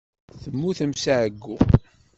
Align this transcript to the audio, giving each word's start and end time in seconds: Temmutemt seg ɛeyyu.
Temmutemt 0.41 0.99
seg 1.05 1.13
ɛeyyu. 1.19 1.55